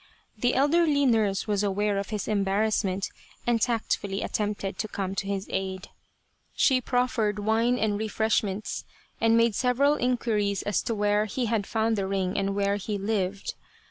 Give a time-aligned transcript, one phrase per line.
[0.35, 3.11] The elderly nurse was aware of his embarrassment,
[3.45, 5.89] and tactfully attempted to come to his aid.
[6.55, 8.85] She 2 55 A Cherry Flower Idyll proffered wine and refreshments,
[9.21, 12.97] and made several inquiries as to where he had found the ring and where he
[12.97, 13.53] lived.